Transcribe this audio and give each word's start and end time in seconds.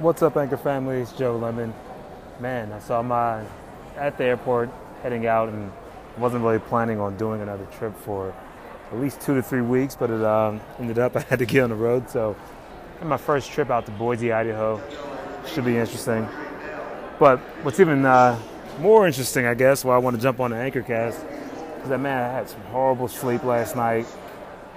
What's 0.00 0.22
up, 0.22 0.36
Anchor 0.36 0.56
family? 0.56 0.98
It's 0.98 1.10
Joe 1.10 1.36
Lemon. 1.36 1.74
Man, 2.38 2.72
I 2.72 2.78
saw 2.78 3.02
my 3.02 3.44
at 3.96 4.16
the 4.16 4.26
airport 4.26 4.70
heading 5.02 5.26
out 5.26 5.48
and 5.48 5.72
wasn't 6.16 6.44
really 6.44 6.60
planning 6.60 7.00
on 7.00 7.16
doing 7.16 7.40
another 7.40 7.66
trip 7.76 7.96
for 7.96 8.32
at 8.92 9.00
least 9.00 9.20
two 9.20 9.34
to 9.34 9.42
three 9.42 9.60
weeks, 9.60 9.96
but 9.96 10.08
it 10.08 10.22
um, 10.22 10.60
ended 10.78 11.00
up 11.00 11.16
I 11.16 11.22
had 11.22 11.40
to 11.40 11.46
get 11.46 11.64
on 11.64 11.70
the 11.70 11.74
road. 11.74 12.08
So, 12.08 12.36
my 13.02 13.16
first 13.16 13.50
trip 13.50 13.70
out 13.70 13.86
to 13.86 13.90
Boise, 13.90 14.30
Idaho, 14.30 14.80
should 15.44 15.64
be 15.64 15.76
interesting. 15.76 16.28
But 17.18 17.40
what's 17.64 17.80
even 17.80 18.06
uh, 18.06 18.38
more 18.78 19.04
interesting, 19.04 19.46
I 19.46 19.54
guess, 19.54 19.84
why 19.84 19.96
I 19.96 19.98
want 19.98 20.14
to 20.14 20.22
jump 20.22 20.38
on 20.38 20.52
the 20.52 20.58
Anchorcast, 20.58 21.82
is 21.82 21.88
that 21.88 21.98
man, 21.98 22.22
I 22.22 22.32
had 22.32 22.48
some 22.48 22.60
horrible 22.70 23.08
sleep 23.08 23.42
last 23.42 23.74
night. 23.74 24.06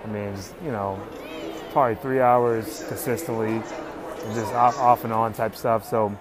I 0.03 0.07
mean, 0.07 0.33
you 0.65 0.71
know, 0.71 0.99
probably 1.73 1.93
three 1.93 2.21
hours 2.21 2.85
consistently, 2.87 3.61
just 4.33 4.53
off, 4.53 4.77
off 4.79 5.03
and 5.03 5.13
on 5.13 5.33
type 5.33 5.55
stuff. 5.55 5.87
So, 5.87 6.15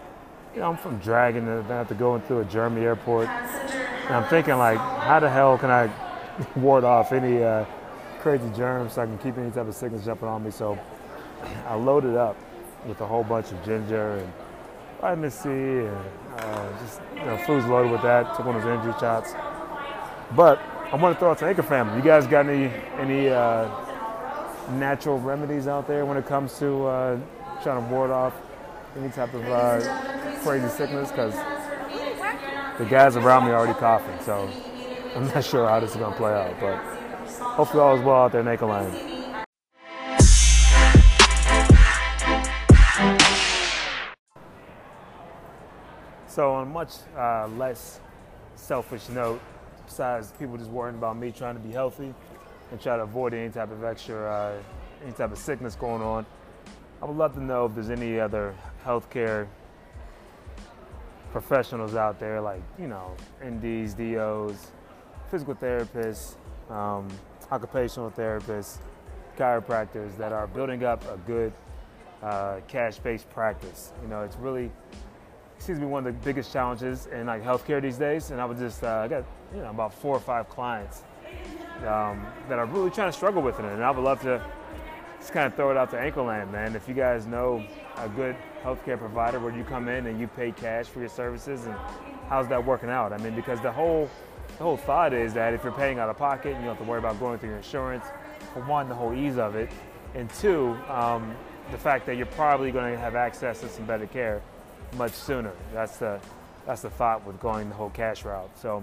you 0.55 0.61
know, 0.61 0.71
I'm 0.71 0.77
from 0.77 0.99
Dragon, 0.99 1.47
and 1.49 1.89
to 1.89 1.95
go 1.95 2.19
through 2.21 2.41
a 2.41 2.45
German 2.45 2.83
airport, 2.83 3.29
and 3.29 4.15
I'm 4.15 4.25
thinking 4.29 4.57
like, 4.57 4.79
how 4.79 5.21
the 5.21 5.31
hell 5.31 5.59
can 5.59 5.71
I 5.71 5.91
ward 6.57 6.85
off 6.85 7.13
any 7.13 7.43
uh, 7.43 7.65
crazy 8.21 8.51
germs 8.57 8.95
so 8.95 9.03
I 9.03 9.07
can 9.07 9.19
keep 9.19 9.39
any 9.39 9.51
type 9.51 9.69
of 9.69 9.75
sickness 9.75 10.05
jumping 10.05 10.29
on 10.29 10.45
me? 10.45 10.51
So, 10.51 10.79
I 11.67 11.75
loaded 11.75 12.17
up 12.17 12.37
with 12.87 13.01
a 13.01 13.07
whole 13.07 13.25
bunch 13.25 13.53
of 13.53 13.65
ginger 13.65 14.19
and 14.19 14.33
vitamin 15.01 15.31
C, 15.31 15.49
and 15.49 15.97
uh, 16.37 16.79
just 16.81 17.01
you 17.15 17.25
know, 17.25 17.37
food's 17.47 17.67
loaded 17.67 17.93
with 17.93 18.03
that. 18.03 18.37
Took 18.37 18.47
one 18.47 18.57
of 18.57 18.63
those 18.63 18.79
energy 18.79 18.99
shots, 18.99 19.35
but 20.37 20.61
I 20.93 20.97
want 20.97 21.15
to 21.15 21.21
throw 21.21 21.31
out 21.31 21.39
to 21.39 21.47
Anchor 21.47 21.63
Family. 21.63 21.97
You 21.97 22.03
guys 22.03 22.27
got 22.27 22.49
any 22.49 22.71
any 22.99 23.29
uh, 23.29 23.69
natural 24.73 25.19
remedies 25.19 25.67
out 25.69 25.87
there 25.87 26.05
when 26.05 26.17
it 26.17 26.27
comes 26.27 26.59
to 26.59 26.87
uh, 26.87 27.19
trying 27.63 27.85
to 27.85 27.91
ward 27.93 28.11
off 28.11 28.35
any 28.97 29.11
type 29.11 29.35
of 29.35 29.45
uh, 29.49 30.41
crazy 30.43 30.69
sickness? 30.69 31.11
Because 31.11 31.35
the 32.79 32.87
guys 32.87 33.17
around 33.17 33.45
me 33.45 33.51
are 33.51 33.57
already 33.57 33.79
coughing, 33.79 34.19
so 34.25 34.51
I'm 35.17 35.27
not 35.29 35.45
sure 35.45 35.69
how 35.69 35.81
this 35.81 35.91
is 35.91 35.97
going 35.97 36.13
to 36.13 36.17
play 36.17 36.33
out. 36.33 36.59
But 36.61 36.77
hopefully 37.39 37.83
all 37.83 37.97
is 37.97 38.03
well 38.03 38.23
out 38.23 38.33
there 38.33 38.41
in 38.41 38.49
Anchor 38.49 38.67
Land. 38.67 39.47
So 46.29 46.55
on 46.55 46.63
a 46.63 46.71
much 46.71 46.93
uh, 47.17 47.49
less 47.49 48.01
selfish 48.55 49.09
note, 49.09 49.43
besides 49.85 50.33
people 50.39 50.57
just 50.57 50.71
worrying 50.71 50.97
about 50.97 51.19
me 51.19 51.33
trying 51.33 51.55
to 51.55 51.61
be 51.61 51.73
healthy 51.73 52.15
and 52.71 52.81
try 52.81 52.97
to 52.97 53.03
avoid 53.03 53.35
any 53.35 53.51
type 53.51 53.73
of 53.73 53.83
extra, 53.83 54.31
uh, 54.31 54.63
any 55.03 55.13
type 55.13 55.33
of 55.33 55.39
sickness 55.39 55.75
going 55.75 56.01
on, 56.01 56.25
I 57.03 57.07
would 57.07 57.17
love 57.17 57.35
to 57.35 57.43
know 57.43 57.65
if 57.65 57.75
there's 57.75 57.89
any 57.89 58.21
other 58.21 58.55
healthcare 58.85 59.47
professionals 61.33 61.95
out 61.95 62.21
there, 62.21 62.41
like 62.41 62.63
you 62.79 62.89
know, 62.89 63.15
NDs, 63.43 63.97
DOs, 63.97 64.73
physical 65.31 65.55
therapists, 65.55 66.35
um, 66.69 67.09
occupational 67.51 68.11
therapists, 68.11 68.79
chiropractors 69.39 70.17
that 70.19 70.33
are 70.33 70.47
building 70.47 70.85
up 70.85 71.03
a 71.11 71.17
good 71.27 71.53
uh, 72.23 72.61
cash-based 72.69 73.31
practice. 73.31 73.93
You 74.03 74.09
know, 74.09 74.23
it's 74.23 74.37
really 74.37 74.71
seems 75.57 75.79
to 75.79 75.85
be 75.85 75.91
one 75.91 76.07
of 76.07 76.15
the 76.15 76.25
biggest 76.25 76.53
challenges 76.53 77.07
in 77.07 77.27
like 77.27 77.43
healthcare 77.43 77.81
these 77.81 77.97
days. 77.97 78.31
And 78.31 78.41
I 78.41 78.45
would 78.45 78.59
just 78.59 78.85
uh, 78.85 79.01
I 79.05 79.09
got 79.09 79.25
you 79.55 79.63
know 79.63 79.71
about 79.71 79.95
four 79.95 80.15
or 80.15 80.21
five 80.21 80.51
clients 80.51 81.05
um, 81.87 82.27
that 82.51 82.59
are 82.59 82.67
really 82.67 82.91
trying 82.91 83.09
to 83.09 83.17
struggle 83.17 83.41
with 83.41 83.59
it, 83.59 83.65
and 83.65 83.83
I 83.83 83.91
would 83.91 84.05
love 84.05 84.21
to 84.23 84.45
just 85.21 85.33
kind 85.33 85.47
of 85.47 85.55
throw 85.55 85.71
it 85.71 85.77
out 85.77 85.91
to 85.91 85.97
Anchorland, 85.97 86.51
man. 86.51 86.75
If 86.75 86.89
you 86.89 86.95
guys 86.95 87.27
know 87.27 87.65
a 87.97 88.09
good 88.09 88.35
healthcare 88.65 88.99
provider 88.99 89.39
where 89.39 89.55
you 89.55 89.65
come 89.65 89.89
in 89.89 90.07
and 90.07 90.19
you 90.19 90.27
pay 90.27 90.51
cash 90.51 90.87
for 90.87 91.01
your 91.01 91.09
services, 91.09 91.67
and 91.67 91.75
how's 92.29 92.49
that 92.49 92.65
working 92.65 92.89
out? 92.89 93.13
I 93.13 93.19
mean, 93.19 93.35
because 93.35 93.61
the 93.61 93.71
whole 93.71 94.11
the 94.59 94.65
whole 94.65 94.77
thought 94.77 95.13
is 95.13 95.33
that 95.35 95.55
if 95.55 95.63
you're 95.63 95.73
paying 95.73 95.99
out 95.99 96.09
of 96.09 96.17
pocket, 96.19 96.55
and 96.55 96.57
you 96.57 96.67
don't 96.67 96.77
have 96.77 96.85
to 96.85 96.91
worry 96.91 96.99
about 96.99 97.21
going 97.21 97.39
through 97.39 97.51
your 97.51 97.59
insurance. 97.59 98.05
For 98.55 98.65
one, 98.65 98.89
the 98.89 98.95
whole 98.95 99.15
ease 99.15 99.39
of 99.39 99.55
it, 99.55 99.71
and 100.15 100.29
two, 100.31 100.77
um, 100.89 101.37
the 101.71 101.79
fact 101.79 102.07
that 102.07 102.17
you're 102.17 102.27
probably 102.27 102.73
going 102.73 102.93
to 102.93 102.99
have 102.99 103.15
access 103.15 103.61
to 103.61 103.69
some 103.69 103.85
better 103.85 104.07
care 104.07 104.43
much 104.97 105.13
sooner. 105.13 105.53
That's 105.73 105.99
the 105.99 106.21
that's 106.67 106.83
the 106.83 106.91
thought 106.91 107.27
with 107.27 107.41
going 107.41 107.69
the 107.69 107.75
whole 107.75 107.91
cash 107.91 108.25
route. 108.25 108.51
So 108.59 108.83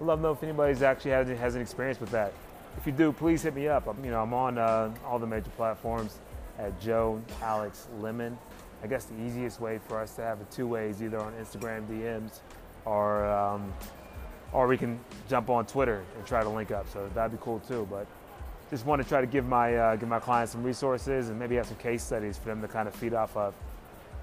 I'd 0.00 0.06
love 0.06 0.18
to 0.18 0.22
know 0.22 0.32
if 0.32 0.42
anybody's 0.42 0.82
actually 0.82 1.12
has, 1.12 1.28
has 1.38 1.54
an 1.54 1.62
experience 1.62 2.00
with 2.00 2.10
that. 2.10 2.32
If 2.76 2.86
you 2.86 2.92
do, 2.92 3.12
please 3.12 3.42
hit 3.42 3.54
me 3.54 3.68
up. 3.68 3.86
I'm, 3.86 4.04
you 4.04 4.10
know, 4.10 4.22
I'm 4.22 4.34
on 4.34 4.58
uh, 4.58 4.92
all 5.06 5.18
the 5.18 5.26
major 5.26 5.50
platforms 5.56 6.18
at 6.58 6.80
Joe 6.80 7.22
Alex 7.42 7.88
Lemon. 8.00 8.36
I 8.82 8.86
guess 8.86 9.04
the 9.04 9.20
easiest 9.22 9.60
way 9.60 9.78
for 9.86 10.00
us 10.00 10.14
to 10.16 10.22
have 10.22 10.40
it 10.40 10.50
two 10.50 10.66
ways, 10.66 11.02
either 11.02 11.18
on 11.18 11.32
Instagram 11.34 11.86
DMs 11.86 12.40
or 12.84 13.24
um, 13.26 13.72
or 14.52 14.66
we 14.66 14.76
can 14.76 14.98
jump 15.28 15.48
on 15.48 15.66
Twitter 15.66 16.04
and 16.16 16.26
try 16.26 16.42
to 16.42 16.48
link 16.48 16.70
up. 16.70 16.88
So 16.88 17.08
that'd 17.14 17.32
be 17.32 17.38
cool 17.40 17.60
too. 17.60 17.86
But 17.90 18.06
just 18.70 18.86
want 18.86 19.02
to 19.02 19.08
try 19.08 19.20
to 19.20 19.26
give 19.26 19.46
my 19.46 19.76
uh, 19.76 19.96
give 19.96 20.08
my 20.08 20.18
clients 20.18 20.52
some 20.52 20.62
resources 20.62 21.28
and 21.28 21.38
maybe 21.38 21.56
have 21.56 21.66
some 21.66 21.76
case 21.76 22.02
studies 22.02 22.38
for 22.38 22.46
them 22.46 22.60
to 22.62 22.68
kind 22.68 22.88
of 22.88 22.94
feed 22.94 23.14
off 23.14 23.36
of. 23.36 23.54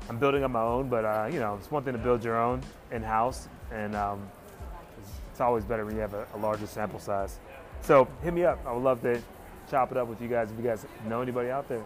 I'm 0.10 0.18
building 0.18 0.44
up 0.44 0.52
my 0.52 0.62
own, 0.62 0.90
but 0.90 1.06
uh, 1.06 1.30
you 1.32 1.40
know, 1.40 1.56
it's 1.56 1.70
one 1.70 1.84
thing 1.84 1.94
to 1.94 2.00
build 2.00 2.24
your 2.24 2.42
own 2.42 2.62
in 2.92 3.04
house, 3.04 3.48
and 3.72 3.96
um, 3.96 4.28
it's, 5.00 5.12
it's, 5.32 5.42
always 5.42 5.64
better 5.64 5.86
when 5.86 5.94
you 5.94 6.02
have 6.02 6.14
a, 6.14 6.26
a, 6.34 6.38
larger 6.38 6.66
sample 6.66 7.00
size. 7.00 7.38
So 7.82 8.08
hit 8.24 8.34
me 8.34 8.46
up. 8.46 8.60
I 8.66 8.74
would 8.74 8.84
love 8.84 9.02
to 9.02 9.22
chop 9.70 9.92
it 9.92 9.98
up 9.98 10.08
with 10.08 10.22
you 10.22 10.28
guys 10.28 10.52
if 10.52 10.58
you 10.58 10.64
guys 10.64 10.86
know 11.08 11.22
anybody 11.22 11.50
out 11.50 11.68
there. 11.70 11.86